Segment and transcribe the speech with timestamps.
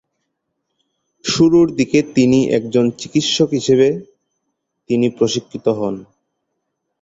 [1.25, 3.87] শুরুর দিকে তিনি একজন চিকিৎসক হিসেবে
[4.89, 5.95] তিনি প্রশিক্ষিত হন।